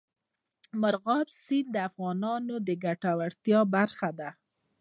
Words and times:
مورغاب 0.81 1.27
سیند 1.43 1.67
د 1.73 1.75
افغانانو 1.89 2.55
د 2.67 2.69
ګټورتیا 2.83 3.59
برخه 3.75 4.09
ده. 4.19 4.29